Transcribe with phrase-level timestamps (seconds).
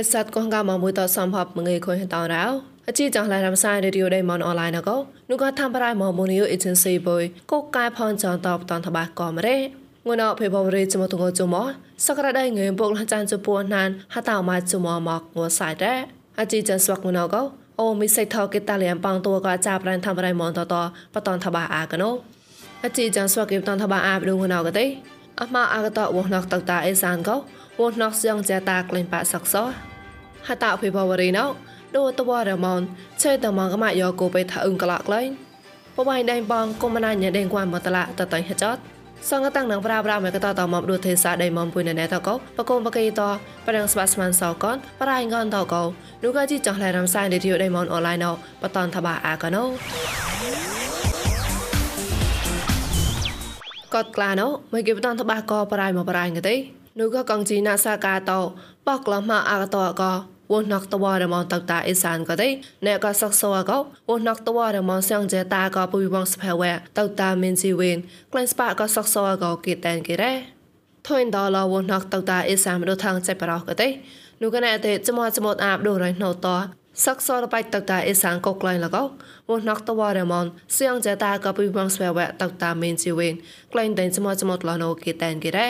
[0.00, 2.44] យសាត់កងកាមកមួយតសំភពមងេខុយតរោ
[2.88, 4.96] អជីចងឡារំសាយរេឌីយោដេមនអនឡាញកោ
[5.30, 7.22] នោះក៏ធ្វើប្រៃមកមូនីយអេเจนស៊ីបុយ
[7.52, 9.56] កកកាយផនចងតបតនតបាក៏មរេ
[10.06, 11.54] ងួនអភេបវរេចមទងជុំ
[12.06, 15.98] សក្រដៃងើពុកលចានជពួណានហតៅម៉ាជុំមកងួសៃដែរ
[16.40, 17.42] អជីចស្វកងួនកោ
[17.80, 20.74] អូមីសៃថកេតាលៀមប៉ងតួក៏ចាប់រ៉ានធ្វើប្រៃមនតត
[21.14, 22.10] បតនតបាអាកណូ
[22.84, 24.86] អជីចស្វកេបតនតបាអាបឌូងួនកកទេ
[25.40, 27.36] អមអាកតវណកតតាអេសានកោ
[27.80, 29.64] វណកសៀងជាតាក្លែងបាក់សកសោ
[30.49, 31.45] ហតអភេបវរេណោ
[31.95, 32.81] ដូតវរមន
[33.21, 35.29] ឆេតមងកម៉ាយកូបេថាអឹងក្លាក់លែង
[35.97, 38.77] បបៃដៃបងគុំណាញ៉ដេងគួនមតឡាតតៃហចត
[39.29, 43.21] សងតាំងនឹងប្រាប្រាមកតតមកឌូទេសាដៃមំពុយណែតកោបកុំបកៃត
[43.67, 45.83] ប្រងស្បាស្មានសោកនប្រៃងនតកោ
[46.23, 49.63] នូកជីចោះឡៃរំសាយឌីយោដៃមនអនឡាញណោបតនតបាអាកណោ
[53.95, 56.55] កតក្លាណោមកគេបតនតបាកោប្រៃមកប្រៃងទេ
[56.99, 58.39] នូកកងជីណាសាកាតោ
[58.87, 62.49] បកក្លមកអាកតកោ វណកតវរមនតតាអេសានក៏ទេ
[62.85, 63.71] អ្នកក៏សកសអក
[64.09, 67.97] វណកតវរមនសងចេតាក៏ពុយបងស្ផែវែតតាមានជីវិន
[68.31, 70.33] ក្លែងស្ប៉ក៏សកសអកគេតែនគេរ៉េ
[71.07, 73.87] ថុញដល់វណកតតាអេសានមដថងចេប្រោក៏ទេ
[74.41, 76.47] នោះក៏ណែទេចមចមតអាបដូរៃណូត
[77.05, 78.97] សកសរបៃតតាអេសានកកក្លែងលក
[79.49, 80.45] វណកតវរមន
[80.77, 83.33] សងចេតាក៏ពុយបងស្ផែវែតតាមានជីវិន
[83.73, 85.67] ក្លែងតែចមចមតលណូគេតែនគេរ៉េ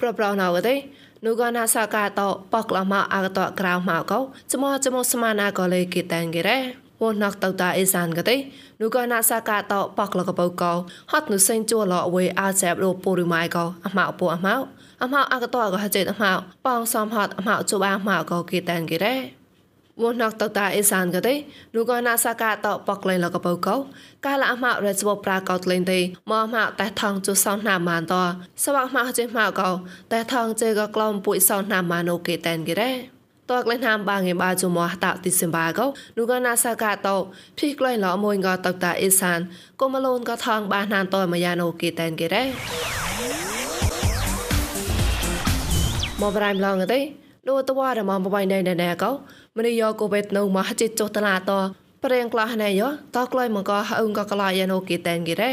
[0.00, 0.74] ប្រប្រណៅក៏ទេ
[1.23, 6.49] นูกอนาสากาตอปอกละมาอากตอกราวมาก็จมอจมอสมานาก็เลยกิตังกิเร
[7.01, 8.35] วนักตาตาอีสานก็ได้
[8.79, 10.71] นูกอนาสากาตอปอกละก็เปก็
[11.11, 14.53] ฮอดนูเซนจัวละเวอาแซบโรปูริไมก็อมาปูอมา
[15.01, 15.45] อมาอาก
[20.02, 21.34] វណកតតាអេសានក៏ទេ
[21.74, 23.76] នោះក៏ណាសាកាតបកលេលកបោកោ
[24.26, 25.98] កាលអមរចវប្រាកោតលេងទេ
[26.30, 28.14] មកមកតែថងជុសោណាមានត
[28.64, 29.70] សវកមកចេមកកោ
[30.12, 32.92] តែថងជេក៏ក្លំពុយសោណាមានូគេតែនគេរ៉េ
[33.50, 37.08] តកលេណាមបាងេបាជុំមតតិសិមបាកោនោះក៏ណាសាកាត
[37.58, 39.38] ភីក្លែងលមួយក៏តតាអេសាន
[39.80, 42.44] ក៏មលូនក៏ថងបានណានតមយ៉ានូគេតែនគេរ៉េ
[46.20, 47.00] មកប្រៃមឡងទេ
[47.48, 49.10] ដូតវ៉ារមបបៃណៃណែកោ
[49.58, 51.52] មនីយកូបេតនៅមហចិចុតឡាត
[52.04, 55.52] ប្រេងក្លាស់ណែយោតក្លុយមកកអ៊ុងកក្លាយណូគីតែនគីរ៉េ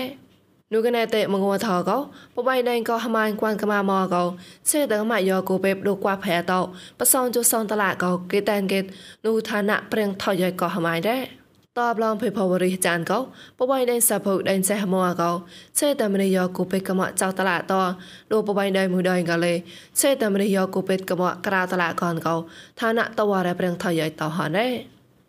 [0.73, 1.97] នូកណែតេមងវថកោ
[2.35, 4.23] បបៃណៃកោហម៉ាញ់គួនកម៉ាមកោ
[4.69, 6.59] សេតម៉ាយកូបេបដូគួផែតោ
[6.99, 8.83] បសងជុសងតឡាកោគីតែនគិត
[9.25, 11.21] នូឋានៈប្រេងថយយកោហម៉ាញ់ដែរ
[11.79, 13.19] តបឡងភេភវរីចានកោ
[13.59, 15.31] បបៃដៃសាភុដៃសេះមកកោ
[15.79, 17.73] សេតមនីយកគូពេកមចៅតឡាត
[18.31, 19.53] ដូបបៃដៃមួយដៃកលេ
[20.01, 22.35] សេតមនីយកគូពេកមក្រៅតឡាកនកោ
[22.79, 24.67] ឋានៈតវរប្រឹងថយតហនទេ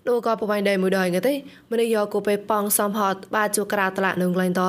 [0.09, 1.35] ដូក៏បបៃដៃមួយដៃកទេ
[1.73, 4.63] មនីយកគូពេប៉ងសំហតបាជូក្រៅតឡានឹងក្លែងត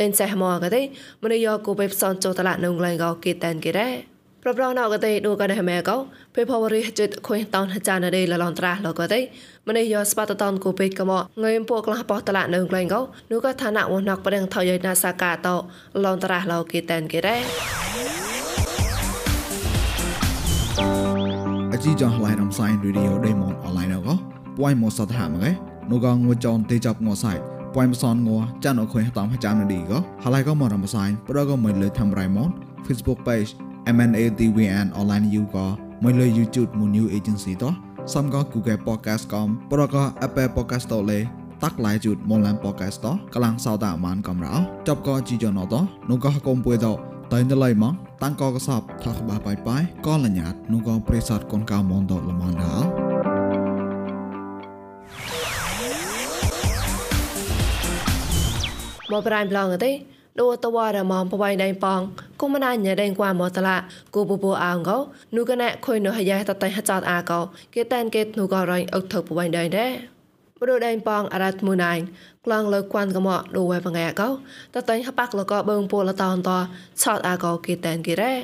[0.00, 0.82] ដៃសេះមកកទេ
[1.24, 4.13] មនីយកគូពេផ្សនចុតឡានឹងក្លែងកោគេតែនគេដែរ
[4.46, 5.96] ប្រប្រណៅកតេដូកណេម៉ែកោ
[6.34, 9.20] ពេផវរីចិត្តខុញតនចានដេលឡនត្រាលកតេ
[9.68, 13.00] ម្នេះយកស្បាតតនគូពេកកមកងើយពួកក្លះបោះតឡានៅក្លែងកោ
[13.30, 15.48] នោះក៏ឋានៈវណកប្រឹងថយណាសាកាត
[16.04, 17.36] ឡនត្រាលគេតែនគេរ៉េ
[21.72, 24.14] អជីចងឡៃរំសាយរីឌីអូដេម៉ុនអនឡាញកោ
[24.58, 25.50] ពួយមកសតហាមកែ
[25.90, 27.32] នោះក៏ងួចនទេចាប់ងសៃ
[27.74, 28.30] ពួយមសនង
[28.64, 32.50] ចានអខុយតាមចាំនឌីកោហឡៃក៏មករំសាយប្រក៏មិនលើធ្វើរៃម៉ុន
[32.86, 33.50] Facebook page
[33.96, 35.66] MNATVN online you ក៏
[36.02, 37.72] មកលើ YouTube មួយ new agency តោះ
[38.14, 41.20] សំក៏ Google Podcast កំប្រក៏ Apple Podcast តលេ
[41.62, 44.54] តាក់ឡាយជូតមកឡាន Podcast តកលាំងសោតអាមានកំរោ
[44.88, 45.74] ចប់ក៏ជីយ៉ណត
[46.10, 46.86] នោះក៏កុំពួយត
[47.32, 52.86] តែនៅឡៃមកតាំងក៏កសបថាក្បាបាយបាយក៏លញ្ញាតនោះក៏ប្រេសតកូនកៅមនតលមនដល់
[59.10, 62.00] មកប្រៃប្លងទេ ដូតវរមំបបៃដៃប៉ង
[62.40, 63.76] គុំណាញ៉ដេងគួមតឡា
[64.14, 64.98] គូពពអងកោ
[65.36, 67.40] នូកណែខុយនៅហយ៉ៃតតៃហចតអាកោ
[67.74, 69.92] គេតែនគេនូក៏រៃអុកថបបៃដៃដែរ
[70.60, 71.92] បរដៃប៉ងអរ៉ាត់មូណៃ
[72.44, 74.28] ក្លងលើគួនកមដូវែបងាកោ
[74.74, 76.50] តតៃហបាក់លកបើងពលតនត
[77.02, 78.34] ឆតអាកោគេតែនគេរ៉េ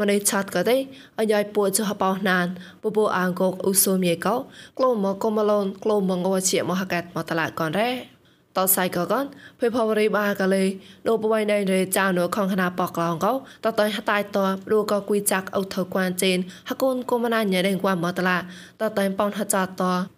[0.00, 0.76] ម្នេះឆាត់ក៏ទេ
[1.18, 2.46] អយាយពួចហបោណាន
[2.82, 4.34] ពពអងកោអ៊ូសូមៀកោ
[4.78, 8.13] ក្លូមកកុំឡូនក្លូមងវជាមហកាត់មកតឡាកនរ៉េ
[8.56, 9.24] តសៃកកន
[9.60, 10.64] ភេផវរីបាកលេ
[11.08, 13.32] ដូបបៃណៃរេចៅនៅខងខណាបកឡងកោ
[13.64, 14.38] តតៃហតៃត
[14.72, 18.38] រូកគួយចាក់អុថគួនចេនហកូនគុំណាញ៉ែដេងគួមតឡា
[18.80, 19.66] តតៃប៉នហចាត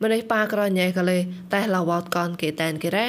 [0.03, 1.19] ម្នេះប៉ាក្រញ៉ែកលេ
[1.53, 3.07] តែឡវតកនគេតែនគេរ៉េ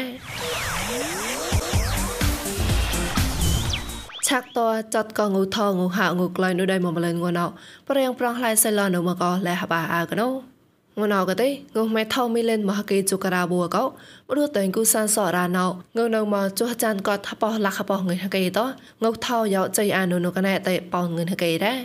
[4.28, 4.60] ឆាក់ត
[4.94, 7.48] ចាត់កងូថងូហាងូក្លែងដូចដៃមកម្លែងងួនអោ
[7.90, 10.57] ប្រៀងប្រងឡៃសៃឡននៅមកកលែហបាអាកណូ
[11.02, 11.50] ងណៅកទេ
[11.86, 15.70] ងមេថោមីលេនមហកេជូការ៉ាប៊ូកោមរុតេងគូសានសរ៉ាណៅង
[16.16, 18.60] នៅមកចុះចានក៏ថាបោះលាក់បោះងិហកេត
[19.04, 21.78] ងថោយោចៃអានុនុកណែតេបោងិហកេដែរ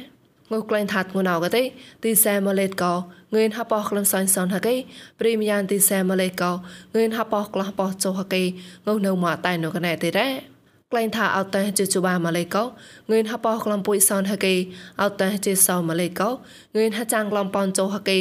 [0.53, 1.63] ងងុក្លែងថាត់ងណៅកទេ
[2.05, 2.95] ទីសែម៉ាឡេតកោ
[3.35, 4.75] ងឿនហាប៉ោក្លំសាញ់សនហកេ
[5.21, 8.43] ព្រីមយ៉ាងទីសែម៉ាឡេតកោងឿនហាប៉ោក្លះប៉ោចុហកេ
[8.87, 10.29] ងុនៅមកតែនៅកណែទេរ៉ា
[10.93, 12.63] ក្លែងថាអត់តែជាជបាម៉ាឡេកោ
[13.11, 14.55] ងឿនហបោក្លំពុយសនហកេ
[15.03, 16.29] អត់តែជាសោម៉ាឡេកោ
[16.75, 18.19] ងឿនហចាងក្លំប៉នចុហកេ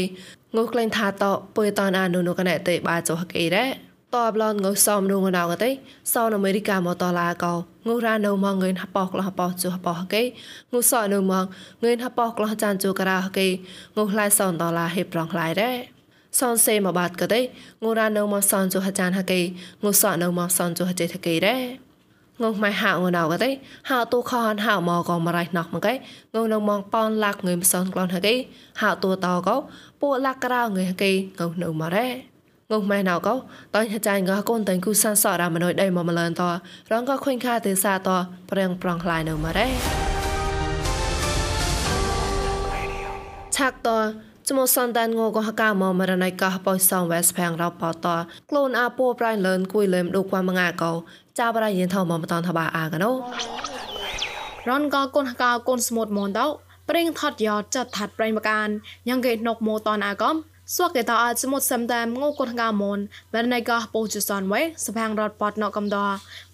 [0.56, 1.24] ងុក្លែងថាត
[1.56, 3.65] ពុយតនអានុនុកណែទេបាចុហកេរ៉ា
[4.13, 5.69] តបឡនងសំនុងណៅកទេ
[6.13, 7.53] សោនអមេរិកាមកតឡាកោ
[7.88, 10.24] ងូរ៉ានៅមកងឿនហបោក្លះបោជុហបោកេ
[10.71, 11.45] ងូសអនៅមក
[11.83, 13.48] ងឿនហបោក្លះចានជូការ៉ាកេ
[13.98, 15.71] ងូខ្លៃសនតឡាហេប្រងខ្លៃរ៉ា
[16.39, 17.42] សនសេមកបាត់កទេ
[17.83, 19.39] ងូរ៉ានៅមកសនជូហចានហកេ
[19.83, 21.90] ងូសអនៅមកសនជូហចេថកេរ៉ា
[22.43, 23.50] ងងម៉ៃហៅងណៅកទេ
[23.90, 25.93] ហៅទូខនហៅមកក៏មរៃណោះមកគេ
[26.34, 28.34] ងងនៅមកប៉នលាក់ងើមសនក្លនហគេ
[28.81, 29.56] ហៅទូតោក៏
[30.00, 31.10] ពួកលាក់ក្រៅងើគេ
[31.40, 32.08] ងងនៅមករ៉េ
[32.70, 33.34] ងងម៉ែណៅក៏
[33.75, 36.43] តើចាញ់ក៏កូនតែគូសានសរមនុយដៃមកម្លនត
[36.93, 38.08] រងក៏ខុញខាទេសាត
[38.50, 39.69] ប្រងប្រងខ្លាយនៅមករ៉េ
[43.56, 43.88] ឆាក់ត
[44.48, 48.06] ចមសនតានងក៏ហកាមមរណៃកោបោសំវេសផាំងរោបត
[48.50, 50.93] ក្លូនអាពូប្រៃលឿនគួយលើមឌូความមងាកោ
[51.39, 53.12] ចាបរយិនថោមមតនថាបាអាកណូ
[54.69, 56.48] រនក៏គុនហកាគុនស្មូតមនតោ
[56.89, 58.68] ប្រេងថត់យោចាត់ថាត់ប្រេងបកាន
[59.07, 60.36] យ៉ាងកេណុកមោតនអាកំ
[60.75, 63.00] សួកេតអាចសមុទ្រសំតាមងគុនកាមន
[63.33, 65.98] បែរណៃកោពោជសនវេសផាំងរត់ប៉តណកំដ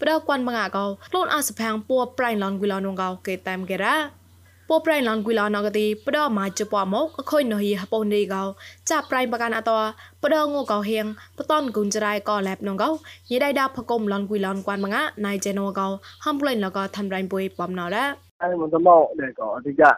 [0.02, 3.96] ប្រដកួនមងាកោខ្លួនអាសផាំងពួប្រៃឡនគីឡនងកោកេតាមកេរ៉ា
[4.70, 8.44] ពោប្រៃឡនគីឡនកទីផ្ដោម៉ាជប៉មកអខុយនោះយហប៉ុនីកោ
[8.90, 9.72] ចាប់ប្រៃបកានអត
[10.24, 11.06] ផ្ដោងកោហៀង
[11.38, 12.90] បតនគុនចរៃកោឡែបនងកោ
[13.30, 15.88] ញីដៃដាផកុំឡនគីឡនគួនមងាណៃចេណូកោ
[16.26, 18.06] ហំប្លែងលកោឋានរៃពុយបំណោរ៉ា
[18.42, 19.90] ហើយមិនទៅមកនេះកោអតិចា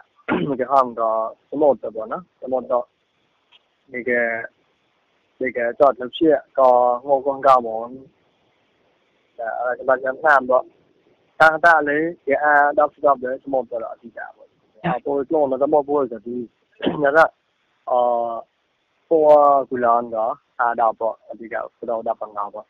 [0.48, 1.10] មកហំកោ
[1.50, 2.74] សមុទ្រទៅណាសមុទ្រ
[3.92, 4.10] នេះក
[5.40, 6.70] នេះកចតលជាកោ
[7.08, 7.88] ងកងកោមន
[9.38, 14.39] តែអរចាំចាំតាមបតាតាលេគេអាដល់ស្ដាប់ដែរសមុទ្រអតិចា
[15.04, 16.48] påklona da ba pol ka ti
[17.02, 17.24] na ra
[17.94, 17.98] a
[19.08, 19.16] po
[19.68, 20.24] ku lan ga
[20.64, 22.62] a da ba a ti ga ku da da pang ga ba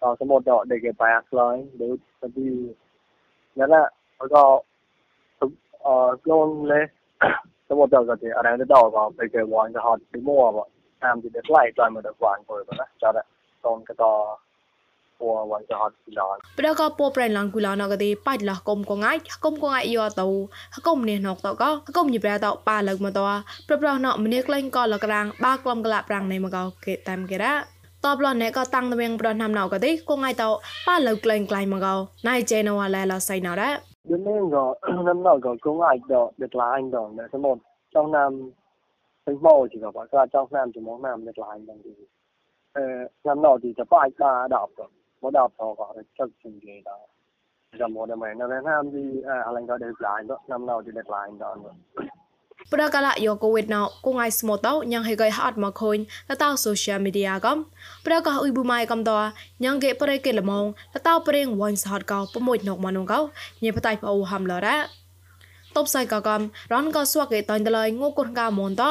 [0.00, 1.86] ta so mo da de ke pa slai de
[2.34, 2.46] ti
[3.56, 3.80] na ra
[4.32, 4.42] ga
[5.90, 5.92] a
[6.22, 6.80] klon le
[7.68, 10.64] สมมติเราจะอะไรได้ดอกก็ไปเจอวอนจะฮอตไปมั่วบ่
[11.02, 13.24] ตามที่ได้ไล่จอยมาแต่วานคนบ่นะจ้ะ
[13.64, 14.12] ตรงก็ต่อ
[15.20, 19.12] ពួរវ៉ៃទៅហត់ពីឡនប្រកពួរប្រែនឡនគូឡនអកទេប៉ៃឡះគុំកងៃ
[19.44, 20.26] គុំកងៃយោទៅ
[20.86, 21.64] គុំនេះណកតក
[21.96, 23.20] គុំញិប្រែតប៉ាលើកមកត
[23.68, 27.54] ប្រប្រណម្នេះក្លែងកលក្រាងបាក្លំក្លាប្រាំងនៃមកគេតាមគេរ៉ា
[28.04, 30.44] តបឡនក៏តាំងទៅវិញប្រណាំណៅក៏ទេគងៃត
[30.86, 31.86] ប៉ាលើក្លែងក្លែងមក
[32.28, 33.70] ណៃជេណវ៉ាឡែឡសៃណរ៉ា
[34.10, 34.64] យើងនឹងក៏
[35.08, 37.60] នឹងណៅក៏គងៃដកដក្លាញដល់តែសមត់
[37.94, 38.30] ចង់ណាំ
[39.26, 41.92] ទៅមកជីក៏បើក៏ចង់ណាំជាមួយណាំដក្លាញដល់ទី
[42.76, 42.84] អឺ
[43.26, 44.72] ណាំណៅទីទៅប៉ៃតាដល់
[45.22, 46.94] modaavtoa extraction data
[47.72, 49.04] data model mai nan han bi
[49.48, 51.56] alang ka de blind dot nam nau de blind dot
[52.72, 55.98] ព្រកលយោកូវីដណៅគងៃស្មតោញ៉ាងហេកៃហតមកខូន
[56.30, 57.58] លតោសូសៀលមីឌីយ៉ាកំ
[58.06, 59.18] ព្រកអ៊ុយប៊ូម៉ៃកំតោ
[59.64, 60.64] ញ៉ាងកេប្រេកេលមង
[60.94, 63.20] លតោប្រេងវ៉ាន់សហតកោប្រមួយណុកម៉ានុងកោ
[63.64, 64.78] ញេបតៃប្អូហាំឡរ៉ា
[65.76, 66.40] តបសៃកកំ
[66.72, 68.82] រនក៏ស្វកេតាញ់តឡៃងូកូនកាមនត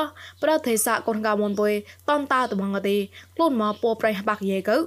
[0.43, 1.73] ប្រទេសៈកូនកាមនបុយ
[2.09, 2.95] តនតាតបងកទេ
[3.35, 4.77] ខ្លួនមកពោប្រៃបាក់យេកោ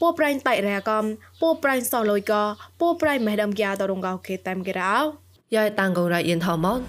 [0.00, 1.04] ពូប្រៃតៃរែកំ
[1.40, 2.32] ពូប្រៃសលុយក
[2.80, 4.94] ពូប្រៃមេដំជាតរងកោគេតាមគេរោ
[5.54, 6.80] យ៉ៃតាំងកងរៃយិនថមន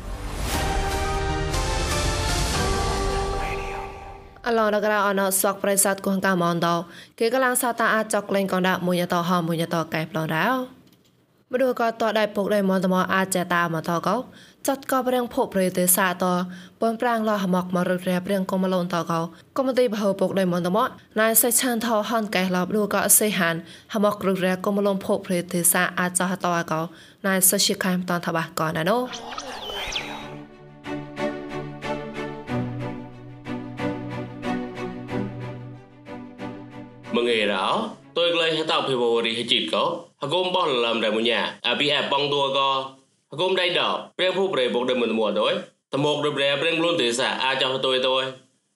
[4.48, 6.68] អឡរករអនសកប្រៃសាទគងកាមនត
[7.20, 10.83] គេកលាំងសាតាអាចចកលេងកងដាក់មួយតហមួយតកែប្លរោ
[11.54, 14.16] មឌូក៏តដៃពុកដៃមនតមអាចចតាមកតកោ
[14.68, 16.26] ចាត់ក៏ព្រៀងភពប្រេទេសាត
[16.82, 19.20] ពនប្រាំងលហមកមករឹករាព្រៀងកុំលូនតកោ
[19.58, 20.78] កុំទីបហោពុកដៃមនតម
[21.20, 23.56] ណៃសេឆានថោហនកែឡបឌូក៏សេហាន
[23.94, 26.82] ហមករឹករាកុំលូនភពប្រេទេសាអាចចហតកោ
[27.28, 28.98] ណៃសេ ಶಿ ខៃមតនតបះកោណាណូ
[37.16, 39.84] មងេរោ tôi glei hata February hachit ko
[40.22, 41.42] hagom boh lam da munya
[41.72, 42.70] api ap bong tua ko
[43.42, 43.82] គុំដៃដ
[44.18, 45.54] ព្រៀងភូប្រេបុកដេមិនមួតយ
[45.94, 48.24] តមកដប្រេព្រៀងលូនទេសាអាចោះតយតយ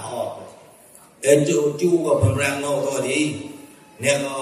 [0.03, 0.19] ហោ
[1.25, 3.23] អេជូជូក៏បំរាំងនោះទៅនេះ
[4.03, 4.41] អ្នកក៏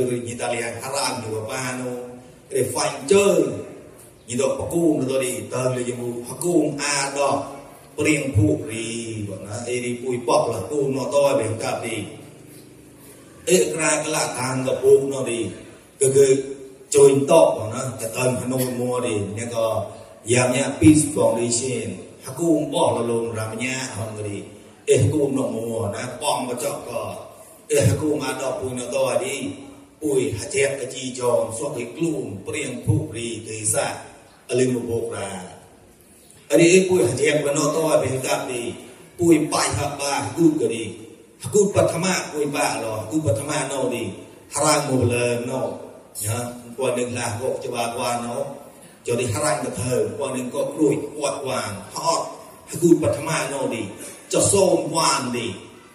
[0.01, 1.97] ឬក៏ញីតាលយ៉ាងហារ៉ាមយបានោះ
[2.53, 3.41] គេហ្វាញ់ជើង
[4.29, 7.39] ញីដកបកូមទៅទីតើលើយមហគូមអាដក
[7.99, 8.89] ព្រៀងភូរី
[9.29, 11.97] បងណាអេរីពុយបកលគូនតយបែកាប់ទី
[13.51, 15.39] អេក្រែកលខាងកពូណទី
[16.01, 16.27] គឺគឺ
[16.95, 18.93] ជួយតបបងណាកតើភ្នំមួ
[22.25, 24.37] ទីនេះក៏យ៉ាងញ៉ា Peace Foundation ហគូមបោះលលងរាមញាហងរី
[24.91, 27.03] អេគូមនមួណាបងមកចកក៏
[27.71, 29.35] អេហគូមអាដកពុយណតយទី
[30.03, 33.87] ពុយហជាកជីចងសុខឯក្លូមព្រៀងភូរីទេសា
[34.51, 35.31] អលិមបុករា
[36.53, 38.61] ari pui hajek bano to be ka ni
[39.19, 40.83] pui pai ha ba gu ka ni
[41.53, 44.03] gu pathama pui ba lo gu pathama no ni
[44.55, 45.61] harang mo le no
[46.25, 46.37] ya
[46.79, 52.25] គាត់នឹងឡាកច្បាស់គាត់ណោចូលទីហរាញ់ទៅធ្វើគាត់នឹងក៏ព្រួយគាត់វាងហត់
[52.83, 53.85] គឺបឋមណោនេះ
[54.33, 55.51] ចសូមវាននេះ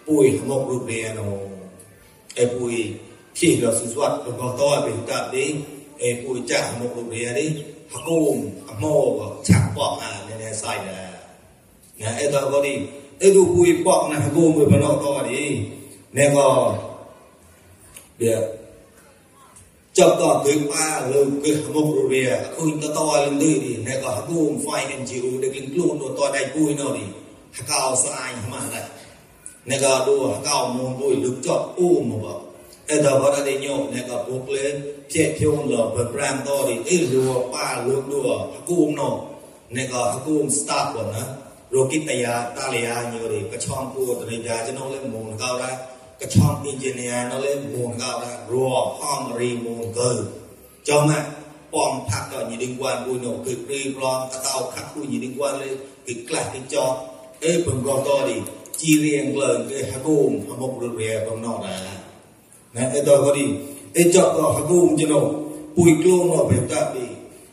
[0.08, 1.28] ពួយមករូបរាណោ
[2.40, 2.74] អេពួយ
[3.36, 5.50] ភីរសុស្វាត់ក៏តើពីតានេះ
[6.04, 7.50] អេពួយចាស់មករូបរានេះ
[7.92, 8.36] ហកុំ
[8.70, 8.96] អមោ
[9.48, 10.20] ឆាក់បោះអា
[10.54, 11.10] sai da
[11.98, 12.74] na e da ko di
[13.20, 15.40] e du ku i pok na ko mu ba no to di
[16.12, 16.46] ne ko
[18.18, 18.58] bia chọc to thứ ba lâu cái một rồi bia khuyên to to lên đi
[18.58, 18.58] đi ne ko ha ku phai en ji u de kin klun no to dai
[18.58, 18.59] pui no di ha kao sai ma da ne ko du ha kao
[20.00, 21.44] 적도 등파로 그
[21.76, 27.04] 목로리아 코인도 떠올른들이 내가 하고 파이는 지우 내가 글로노 떠다이 보이노니
[27.52, 28.80] 하카오서 아이 마다
[29.68, 32.40] 내가 도 하카오 몬보이 룩적 오모바
[32.88, 39.36] 에다 바라데뇨 내가 복레 제피온로 브람도리 일루어 파 룩루어 하고노
[39.68, 47.38] 내가 하고 스타버나 로키타야 탈리아 니오리 그처음 보고 들이야 저놈을 몬가라 cái thằng engineer nó
[47.38, 50.16] lên buồn gạo là rùa hong rì buồn cờ
[50.84, 51.26] cho mà
[51.70, 55.06] bom thạc ở những liên quan vui nổ cực rì bom các tàu khắc vui
[55.10, 57.06] những liên quan lên cực lạc cái cho.
[57.40, 58.34] Ê bầm gò to đi,
[58.76, 62.02] chi riêng lời cái hạ cùng hạ mục được về bầm nọ là
[62.74, 63.44] nè, ê, tôi có đi.
[63.94, 65.20] Ê, chọn gò hạ cùng chứ nó
[65.76, 67.06] bùi clôn nó về ta đi.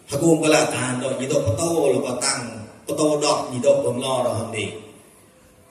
[0.05, 3.19] Hạ cùng cái là tàn đó những đồ bắt tàu là bắt tăng bắt tàu
[3.21, 4.65] đọt những đồ bầm lo đó hầm đi.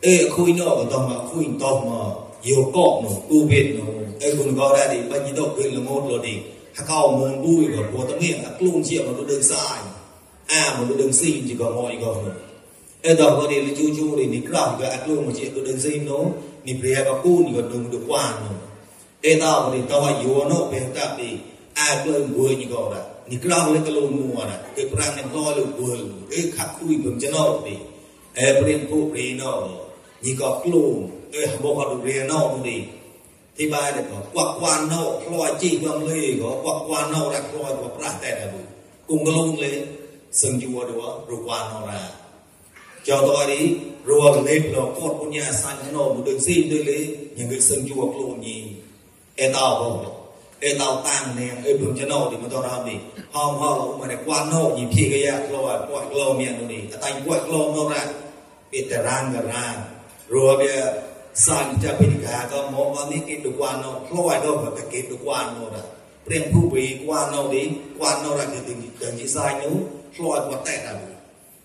[0.01, 3.85] Ê, khui nọ bắt tàu mà khui tàu mà yo ko no tu bet no
[4.21, 6.43] e kun go ra di pa ni do pe lo mot lo di.
[6.77, 9.83] Ha kao mon bu ko po ta mi a klung chia ma lo đơn sai.
[10.49, 12.33] A ma lo đơn sin ji ko mo i ko no.
[13.03, 15.51] E do ko di li chu chu di ni kra ga a klung ma chi
[15.55, 16.19] lo đơn sin no
[16.65, 18.51] ni pre ga ku ni ko dung do kwa no.
[19.21, 21.31] E da ko di to wa yo no pe ta di
[21.75, 23.17] a klung bu ni ko ra.
[23.27, 26.01] ni klau le kalau mua na ke perang ni lo lu bul
[26.31, 27.75] e khak kui bum jeno ni
[28.39, 29.51] e prin pu pri no
[30.23, 32.83] ni ko klu người hầm bộ họ được riêng nô đi
[33.57, 37.33] thì bài này có quạt quan nô loa chi quan lì có quạt quan nô
[37.33, 38.63] đặt loa quạt ra tè là bụi
[39.07, 39.83] cùng luôn lì
[40.33, 42.01] sừng chùa đó rồi quan nô ra
[43.05, 46.79] cho tôi đi rồi lên nó cột của nhà sang nó một đường xin tôi
[46.79, 48.65] lì những người sừng chùa luôn gì
[49.37, 50.05] e tao không
[50.61, 52.93] e tao tăng nè e bùm cho nô thì mà tôi ra đi
[53.33, 56.59] hôm họ cũng mà này quan nô gì khi cái gì loa quạt loa miệng
[56.61, 58.07] nó đi tay quạt loa nô ra
[58.71, 59.77] ពីតារាងតារាង
[60.33, 60.77] រួចវា
[61.45, 65.83] సాగిట పెరిగాక మోమని కిండు క్వానో క్లోడో కట కిండు క్వానో రా
[66.27, 67.65] ప్రేమ భూవి క్వానో ది
[67.97, 69.71] క్వానో రా కి దిగి దంజి సాయిను
[70.15, 70.95] క్లోడ్ బట్టే రా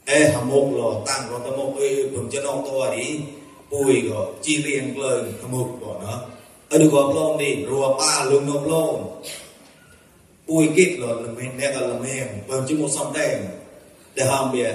[0.07, 3.07] ఏ హమోక్ లో తాంగ్ రో తమోక్ ఏ పొం జనో తో రి
[3.71, 6.13] పూయి గో జీ రియ్ క్లై హమోక్ బో నా
[6.71, 9.01] అది గో ప్లోమ్ ది రో పా లు ง నో ప్లోమ్
[10.47, 13.37] ពួយគេលលមែនអ្នកលមែនបើជាមួយសំដែង
[14.15, 14.67] ដែលហំវា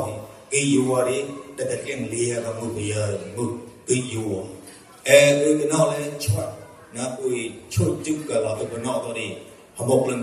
[0.54, 1.24] គេយួរនេះ
[1.58, 3.06] តែតែគេលៀក៏មុខយើ
[3.38, 3.52] មុខ
[3.90, 4.42] គឺយួរ
[5.10, 6.52] អេគឺកណោលេឈွတ်
[6.96, 7.38] ណាអ៊ុយ
[7.74, 9.32] ឈុតជុកក៏ឡោទៅកណោទៅនេះ
[9.78, 10.20] ហមុកលឹង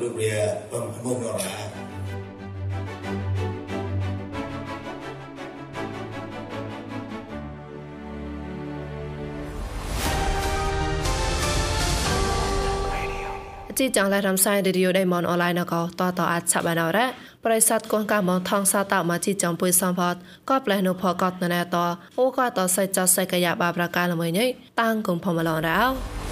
[13.78, 17.06] ជីចាំងឡៃរំសាយរីឌីយោដៃមនអនឡាញកោតតអាចឆាបានអរ៉ា
[17.44, 20.14] ប្រិស័តកូនកាមងថងសាតមកជីចំពុយសំផត
[20.48, 21.76] ក៏ផ្លែនុផកតណែត
[22.18, 24.46] អូក៏តសៃចសៃកយ៉ាបាប្រកាលមួយញ៉ៃ
[24.80, 26.25] តាំងគុំផមឡងរោ